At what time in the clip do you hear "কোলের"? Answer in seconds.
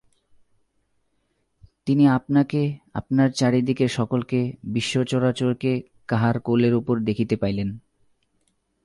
6.39-6.73